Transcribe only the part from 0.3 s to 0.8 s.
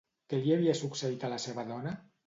Què li havia